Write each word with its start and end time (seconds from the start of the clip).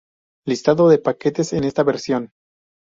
Listado 0.47 0.89
de 0.89 0.97
paquetes 0.97 1.53
en 1.53 1.63
esta 1.63 1.83
versión. 1.83 2.31